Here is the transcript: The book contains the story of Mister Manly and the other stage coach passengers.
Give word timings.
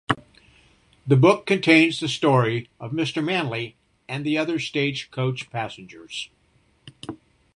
The 1.05 1.15
book 1.15 1.45
contains 1.45 1.99
the 1.99 2.07
story 2.07 2.71
of 2.79 2.91
Mister 2.91 3.21
Manly 3.21 3.75
and 4.09 4.25
the 4.25 4.35
other 4.35 4.57
stage 4.57 5.11
coach 5.11 5.51
passengers. 5.51 6.31